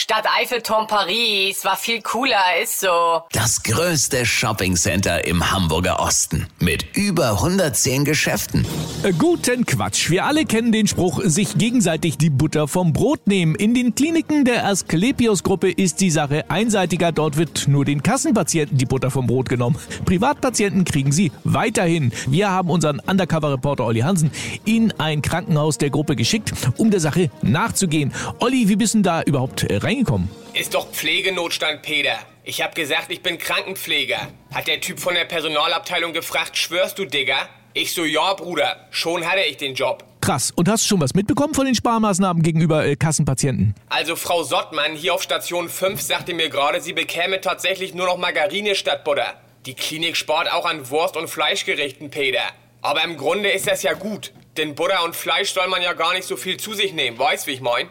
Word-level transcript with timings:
Stadt 0.00 0.26
Eiffelturm 0.40 0.86
Paris 0.86 1.64
war 1.64 1.76
viel 1.76 2.00
cooler, 2.02 2.38
ist 2.62 2.78
so. 2.78 3.22
Das 3.32 3.64
größte 3.64 4.24
Shoppingcenter 4.24 5.26
im 5.26 5.50
Hamburger 5.50 5.98
Osten 5.98 6.46
mit 6.60 6.96
über 6.96 7.32
110 7.32 8.04
Geschäften. 8.04 8.64
Äh, 9.02 9.12
Guten 9.12 9.66
Quatsch. 9.66 10.08
Wir 10.08 10.24
alle 10.24 10.44
kennen 10.44 10.70
den 10.70 10.86
Spruch, 10.86 11.20
sich 11.24 11.58
gegenseitig 11.58 12.16
die 12.16 12.30
Butter 12.30 12.68
vom 12.68 12.92
Brot 12.92 13.26
nehmen. 13.26 13.56
In 13.56 13.74
den 13.74 13.96
Kliniken 13.96 14.44
der 14.44 14.66
Asklepios-Gruppe 14.66 15.68
ist 15.68 16.00
die 16.00 16.12
Sache 16.12 16.48
einseitiger. 16.48 17.10
Dort 17.10 17.36
wird 17.36 17.66
nur 17.66 17.84
den 17.84 18.00
Kassenpatienten 18.00 18.78
die 18.78 18.86
Butter 18.86 19.10
vom 19.10 19.26
Brot 19.26 19.48
genommen. 19.48 19.80
Privatpatienten 20.04 20.84
kriegen 20.84 21.10
sie 21.10 21.32
weiterhin. 21.42 22.12
Wir 22.28 22.52
haben 22.52 22.70
unseren 22.70 23.00
Undercover-Reporter 23.00 23.84
Olli 23.84 24.00
Hansen 24.02 24.30
in 24.64 24.92
ein 24.98 25.22
Krankenhaus 25.22 25.76
der 25.76 25.90
Gruppe 25.90 26.14
geschickt, 26.14 26.52
um 26.76 26.92
der 26.92 27.00
Sache 27.00 27.32
nachzugehen. 27.42 28.12
Olli, 28.38 28.68
wie 28.68 28.76
bist 28.76 28.94
denn 28.94 29.02
da 29.02 29.22
überhaupt 29.22 29.64
äh, 29.64 29.87
reingekommen? 29.88 30.30
Ist 30.54 30.74
doch 30.74 30.90
Pflegenotstand, 30.90 31.82
Peter. 31.82 32.18
Ich 32.44 32.62
hab 32.62 32.74
gesagt, 32.74 33.10
ich 33.10 33.22
bin 33.22 33.38
Krankenpfleger. 33.38 34.28
Hat 34.54 34.66
der 34.66 34.80
Typ 34.80 35.00
von 35.00 35.14
der 35.14 35.24
Personalabteilung 35.24 36.12
gefragt, 36.12 36.56
schwörst 36.56 36.98
du, 36.98 37.04
Digga? 37.04 37.48
Ich 37.74 37.94
so, 37.94 38.04
ja, 38.04 38.34
Bruder. 38.34 38.88
Schon 38.90 39.24
hatte 39.26 39.42
ich 39.42 39.56
den 39.56 39.74
Job. 39.74 40.04
Krass. 40.20 40.50
Und 40.50 40.68
hast 40.68 40.84
du 40.84 40.88
schon 40.88 41.00
was 41.00 41.14
mitbekommen 41.14 41.54
von 41.54 41.64
den 41.64 41.74
Sparmaßnahmen 41.74 42.42
gegenüber 42.42 42.84
äh, 42.84 42.96
Kassenpatienten? 42.96 43.74
Also 43.88 44.16
Frau 44.16 44.42
Sottmann 44.42 44.94
hier 44.94 45.14
auf 45.14 45.22
Station 45.22 45.68
5 45.68 46.00
sagte 46.00 46.34
mir 46.34 46.48
gerade, 46.48 46.80
sie 46.80 46.92
bekäme 46.92 47.40
tatsächlich 47.40 47.94
nur 47.94 48.06
noch 48.06 48.16
Margarine 48.16 48.74
statt 48.74 49.04
Butter. 49.04 49.34
Die 49.66 49.74
Klinik 49.74 50.16
spart 50.16 50.52
auch 50.52 50.64
an 50.66 50.90
Wurst- 50.90 51.16
und 51.16 51.28
Fleischgerichten, 51.28 52.10
Peter. 52.10 52.42
Aber 52.82 53.04
im 53.04 53.16
Grunde 53.16 53.50
ist 53.50 53.66
das 53.66 53.82
ja 53.82 53.92
gut. 53.92 54.32
Denn 54.56 54.74
Butter 54.74 55.04
und 55.04 55.14
Fleisch 55.14 55.52
soll 55.52 55.68
man 55.68 55.82
ja 55.82 55.92
gar 55.92 56.14
nicht 56.14 56.26
so 56.26 56.36
viel 56.36 56.56
zu 56.56 56.74
sich 56.74 56.92
nehmen. 56.92 57.18
Weißt, 57.18 57.46
wie 57.46 57.52
ich 57.52 57.60
mein? 57.60 57.88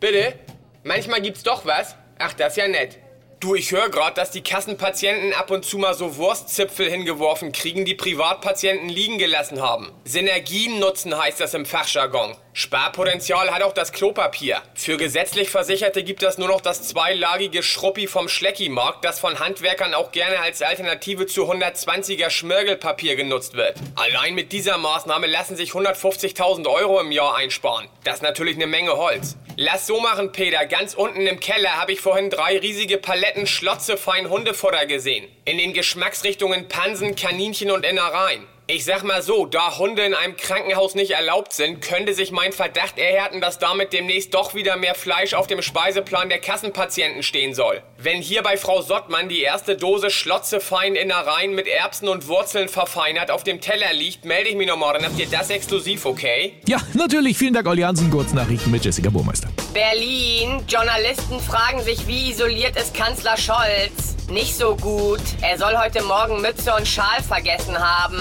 Bitte? 0.00 0.38
Manchmal 0.86 1.22
gibt's 1.22 1.42
doch 1.42 1.64
was? 1.64 1.96
Ach, 2.18 2.34
das 2.34 2.52
ist 2.52 2.56
ja 2.58 2.68
nett. 2.68 2.98
Du, 3.40 3.54
ich 3.54 3.72
höre 3.72 3.88
gerade, 3.88 4.14
dass 4.14 4.30
die 4.30 4.42
Kassenpatienten 4.42 5.32
ab 5.32 5.50
und 5.50 5.64
zu 5.64 5.78
mal 5.78 5.94
so 5.94 6.16
Wurstzipfel 6.16 6.90
hingeworfen 6.90 7.52
kriegen, 7.52 7.86
die 7.86 7.94
Privatpatienten 7.94 8.90
liegen 8.90 9.16
gelassen 9.16 9.62
haben. 9.62 9.90
Synergien 10.04 10.78
nutzen 10.78 11.16
heißt 11.16 11.40
das 11.40 11.54
im 11.54 11.64
Fachjargon. 11.64 12.36
Sparpotenzial 12.52 13.50
hat 13.50 13.62
auch 13.62 13.72
das 13.72 13.92
Klopapier. 13.92 14.60
Für 14.74 14.98
gesetzlich 14.98 15.48
Versicherte 15.48 16.04
gibt 16.04 16.22
es 16.22 16.36
nur 16.36 16.48
noch 16.48 16.60
das 16.60 16.82
zweilagige 16.82 17.62
Schruppi 17.62 18.06
vom 18.06 18.28
Schleckimarkt, 18.28 19.06
das 19.06 19.20
von 19.20 19.38
Handwerkern 19.38 19.94
auch 19.94 20.12
gerne 20.12 20.40
als 20.40 20.60
Alternative 20.60 21.26
zu 21.26 21.50
120er 21.50 22.28
Schmirgelpapier 22.28 23.16
genutzt 23.16 23.54
wird. 23.54 23.76
Allein 23.94 24.34
mit 24.34 24.52
dieser 24.52 24.76
Maßnahme 24.76 25.28
lassen 25.28 25.56
sich 25.56 25.70
150.000 25.70 26.66
Euro 26.66 27.00
im 27.00 27.10
Jahr 27.10 27.36
einsparen. 27.36 27.88
Das 28.04 28.16
ist 28.16 28.22
natürlich 28.22 28.56
eine 28.56 28.66
Menge 28.66 28.96
Holz. 28.96 29.36
Lass 29.56 29.86
so 29.86 30.00
machen, 30.00 30.32
Peter. 30.32 30.66
Ganz 30.66 30.94
unten 30.94 31.28
im 31.28 31.38
Keller 31.38 31.76
habe 31.76 31.92
ich 31.92 32.00
vorhin 32.00 32.28
drei 32.28 32.58
riesige 32.58 32.98
Paletten 32.98 33.46
schlotzefein 33.46 34.28
Hundefutter 34.28 34.84
gesehen. 34.86 35.28
In 35.44 35.58
den 35.58 35.72
Geschmacksrichtungen 35.72 36.66
Pansen, 36.66 37.14
Kaninchen 37.14 37.70
und 37.70 37.86
Innereien. 37.86 38.48
Ich 38.66 38.86
sag 38.86 39.02
mal 39.04 39.20
so, 39.20 39.44
da 39.44 39.76
Hunde 39.76 40.04
in 40.04 40.14
einem 40.14 40.38
Krankenhaus 40.38 40.94
nicht 40.94 41.10
erlaubt 41.10 41.52
sind, 41.52 41.82
könnte 41.82 42.14
sich 42.14 42.30
mein 42.30 42.50
Verdacht 42.50 42.98
erhärten, 42.98 43.42
dass 43.42 43.58
damit 43.58 43.92
demnächst 43.92 44.32
doch 44.32 44.54
wieder 44.54 44.78
mehr 44.78 44.94
Fleisch 44.94 45.34
auf 45.34 45.46
dem 45.46 45.60
Speiseplan 45.60 46.30
der 46.30 46.38
Kassenpatienten 46.38 47.22
stehen 47.22 47.52
soll. 47.52 47.82
Wenn 47.98 48.22
hier 48.22 48.42
bei 48.42 48.56
Frau 48.56 48.80
Sottmann 48.80 49.28
die 49.28 49.42
erste 49.42 49.76
Dose 49.76 50.08
schlotzefein 50.08 50.94
Innereien 50.94 51.54
mit 51.54 51.68
Erbsen 51.68 52.08
und 52.08 52.26
Wurzeln 52.26 52.70
verfeinert 52.70 53.30
auf 53.30 53.44
dem 53.44 53.60
Teller 53.60 53.92
liegt, 53.92 54.24
melde 54.24 54.48
ich 54.48 54.56
mich 54.56 54.66
nochmal, 54.66 54.94
dann 54.94 55.04
habt 55.04 55.18
ihr 55.18 55.28
das 55.28 55.50
exklusiv, 55.50 56.06
okay? 56.06 56.54
Ja, 56.66 56.78
natürlich. 56.94 57.36
Vielen 57.36 57.52
Dank, 57.52 57.68
Olli 57.68 57.82
Hansen. 57.82 58.10
Kurznachrichten 58.10 58.72
mit 58.72 58.82
Jessica 58.82 59.10
Burmeister. 59.10 59.48
Berlin. 59.74 60.64
Journalisten 60.66 61.38
fragen 61.38 61.82
sich, 61.82 62.06
wie 62.06 62.30
isoliert 62.30 62.76
ist 62.76 62.94
Kanzler 62.94 63.36
Scholz? 63.36 64.13
Nicht 64.28 64.56
so 64.56 64.74
gut. 64.76 65.20
Er 65.42 65.58
soll 65.58 65.76
heute 65.76 66.02
Morgen 66.02 66.40
Mütze 66.40 66.74
und 66.74 66.88
Schal 66.88 67.22
vergessen 67.22 67.78
haben. 67.78 68.18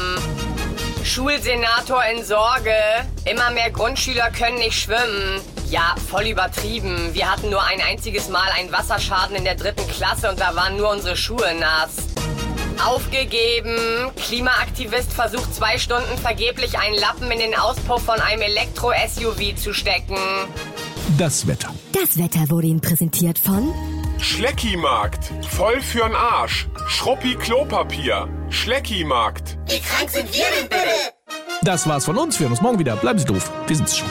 Schulsenator 1.03 2.03
in 2.05 2.23
Sorge. 2.23 2.75
Immer 3.25 3.51
mehr 3.51 3.71
Grundschüler 3.71 4.29
können 4.31 4.57
nicht 4.57 4.79
schwimmen. 4.79 5.39
Ja, 5.69 5.95
voll 6.09 6.27
übertrieben. 6.27 7.13
Wir 7.13 7.31
hatten 7.31 7.49
nur 7.49 7.63
ein 7.63 7.81
einziges 7.81 8.29
Mal 8.29 8.49
einen 8.57 8.71
Wasserschaden 8.71 9.35
in 9.35 9.43
der 9.43 9.55
dritten 9.55 9.87
Klasse 9.87 10.29
und 10.29 10.39
da 10.39 10.55
waren 10.55 10.77
nur 10.77 10.91
unsere 10.91 11.15
Schuhe 11.15 11.55
nass. 11.59 11.95
Aufgegeben. 12.85 14.11
Klimaaktivist 14.17 15.13
versucht 15.13 15.55
zwei 15.55 15.77
Stunden 15.77 16.17
vergeblich 16.17 16.77
einen 16.77 16.95
Lappen 16.95 17.31
in 17.31 17.39
den 17.39 17.55
Auspuff 17.55 18.03
von 18.03 18.19
einem 18.19 18.41
Elektro-SUV 18.41 19.55
zu 19.55 19.73
stecken. 19.73 20.17
Das 21.17 21.47
Wetter. 21.47 21.73
Das 21.93 22.17
Wetter 22.17 22.49
wurde 22.49 22.67
Ihnen 22.67 22.81
präsentiert 22.81 23.39
von 23.39 23.73
Schleckimarkt. 24.23 25.33
Voll 25.49 25.79
für'n 25.81 26.15
Arsch. 26.15 26.67
Schruppi 26.87 27.35
Klopapier. 27.35 28.29
Schleckimarkt. 28.49 29.57
Das 31.61 31.87
war's 31.87 32.05
von 32.05 32.17
uns. 32.17 32.39
Wir 32.39 32.45
hören 32.45 32.53
uns 32.53 32.61
morgen 32.61 32.79
wieder. 32.79 32.95
Bleiben 32.95 33.19
Sie 33.19 33.25
doof. 33.25 33.51
Wir 33.67 33.75
sind's 33.75 33.97
schon. 33.97 34.07